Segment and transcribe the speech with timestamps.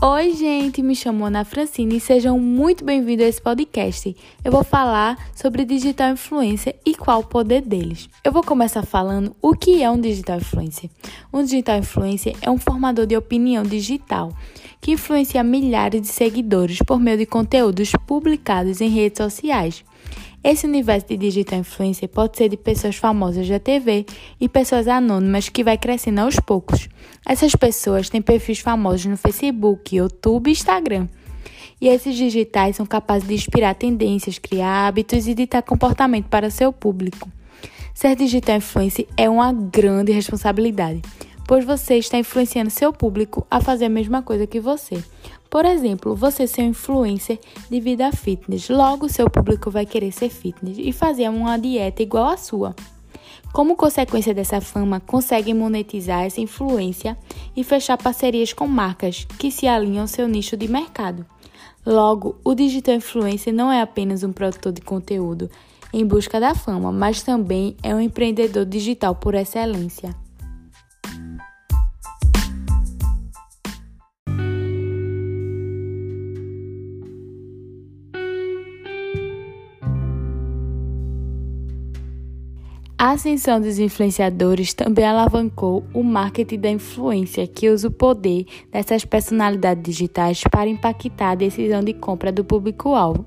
[0.00, 4.16] Oi, gente, me chamo Ana Francine e sejam muito bem-vindos a esse podcast.
[4.44, 8.08] Eu vou falar sobre digital influencer e qual o poder deles.
[8.22, 10.88] Eu vou começar falando o que é um digital influencer.
[11.32, 14.32] Um digital influencer é um formador de opinião digital
[14.80, 19.84] que influencia milhares de seguidores por meio de conteúdos publicados em redes sociais.
[20.42, 24.06] Esse universo de digital influencer pode ser de pessoas famosas da TV
[24.40, 26.88] e pessoas anônimas que vai crescendo aos poucos.
[27.26, 31.08] Essas pessoas têm perfis famosos no Facebook, YouTube e Instagram.
[31.80, 36.72] E esses digitais são capazes de inspirar tendências, criar hábitos e ditar comportamento para seu
[36.72, 37.28] público.
[37.92, 41.02] Ser digital influencer é uma grande responsabilidade,
[41.48, 45.02] pois você está influenciando seu público a fazer a mesma coisa que você.
[45.48, 50.28] Por exemplo, você ser um influencer de vida fitness, logo seu público vai querer ser
[50.28, 52.76] fitness e fazer uma dieta igual à sua.
[53.50, 57.16] Como consequência dessa fama, conseguem monetizar essa influência
[57.56, 61.24] e fechar parcerias com marcas que se alinham ao seu nicho de mercado.
[61.84, 65.50] Logo, o digital influencer não é apenas um produtor de conteúdo
[65.94, 70.14] em busca da fama, mas também é um empreendedor digital por excelência.
[83.00, 89.04] A ascensão dos influenciadores também alavancou o marketing da influência, que usa o poder dessas
[89.04, 93.24] personalidades digitais para impactar a decisão de compra do público-alvo.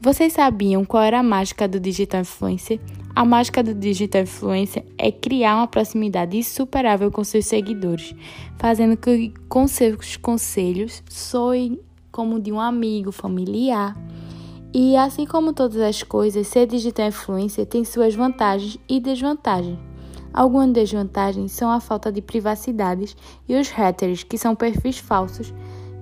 [0.00, 2.78] Vocês sabiam qual era a mágica do digital influencer?
[3.12, 8.14] A mágica do digital influencer é criar uma proximidade insuperável com seus seguidores,
[8.56, 11.80] fazendo que com seus conselhos soem
[12.12, 13.96] como de um amigo, familiar.
[14.72, 19.78] E assim como todas as coisas, ser digital influencer tem suas vantagens e desvantagens.
[20.32, 23.16] Algumas desvantagens são a falta de privacidade
[23.48, 25.52] e os haters, que são perfis falsos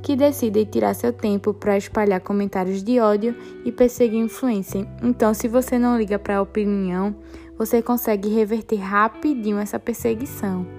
[0.03, 3.35] que decidem tirar seu tempo para espalhar comentários de ódio
[3.65, 4.87] e perseguir influência.
[5.03, 7.13] Então, se você não liga para a opinião,
[7.59, 10.76] você consegue reverter rapidinho essa perseguição.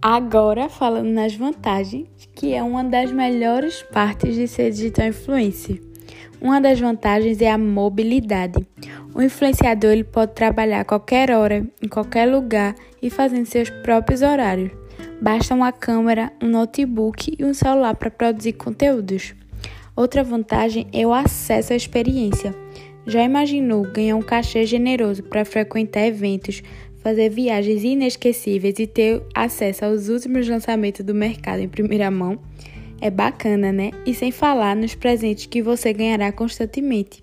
[0.00, 5.82] Agora, falando nas vantagens, que é uma das melhores partes de ser digital influencer.
[6.40, 8.64] Uma das vantagens é a mobilidade.
[9.12, 14.22] O influenciador ele pode trabalhar a qualquer hora, em qualquer lugar e fazendo seus próprios
[14.22, 14.70] horários.
[15.20, 19.34] Basta uma câmera, um notebook e um celular para produzir conteúdos.
[19.96, 22.54] Outra vantagem é o acesso à experiência.
[23.04, 26.62] Já imaginou ganhar um cachê generoso para frequentar eventos,
[27.08, 32.38] fazer viagens inesquecíveis e ter acesso aos últimos lançamentos do mercado em primeira mão
[33.00, 33.92] é bacana, né?
[34.04, 37.22] E sem falar nos presentes que você ganhará constantemente.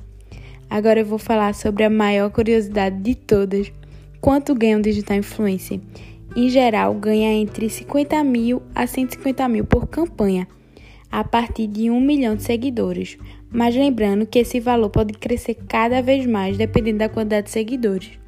[0.67, 3.71] Agora eu vou falar sobre a maior curiosidade de todas:
[4.19, 5.79] quanto ganha um digital influencer?
[6.35, 10.47] Em geral, ganha entre 50 mil a 150 mil por campanha,
[11.11, 13.19] a partir de 1 milhão de seguidores.
[13.51, 18.24] Mas lembrando que esse valor pode crescer cada vez mais dependendo da quantidade de seguidores.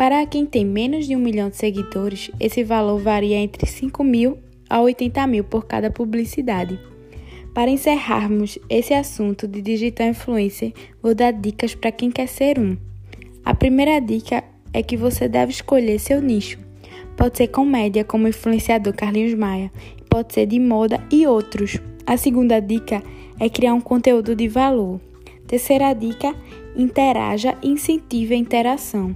[0.00, 4.38] Para quem tem menos de um milhão de seguidores, esse valor varia entre 5 mil
[4.66, 6.80] a 80 mil por cada publicidade.
[7.52, 10.72] Para encerrarmos esse assunto de digital influencer,
[11.02, 12.78] vou dar dicas para quem quer ser um.
[13.44, 16.58] A primeira dica é que você deve escolher seu nicho.
[17.14, 19.70] Pode ser comédia, como o influenciador Carlinhos Maia,
[20.08, 21.76] pode ser de moda e outros.
[22.06, 23.02] A segunda dica
[23.38, 24.98] é criar um conteúdo de valor.
[25.46, 26.34] Terceira dica:
[26.74, 29.14] interaja e incentive a interação.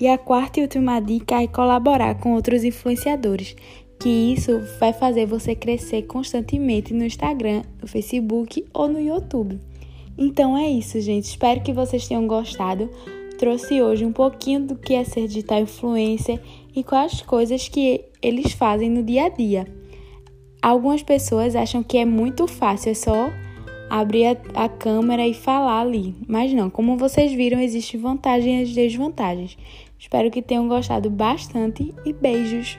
[0.00, 3.54] E a quarta e última dica é colaborar com outros influenciadores,
[4.00, 9.60] que isso vai fazer você crescer constantemente no Instagram, no Facebook ou no YouTube.
[10.16, 11.24] Então é isso, gente.
[11.24, 12.88] Espero que vocês tenham gostado.
[13.38, 16.40] Trouxe hoje um pouquinho do que é ser digital influencer
[16.74, 19.66] e quais coisas que eles fazem no dia a dia.
[20.62, 23.30] Algumas pessoas acham que é muito fácil, é só
[23.90, 26.14] abrir a, a câmera e falar ali.
[26.28, 29.58] Mas não, como vocês viram, existem vantagens e desvantagens.
[29.98, 32.78] Espero que tenham gostado bastante e beijos!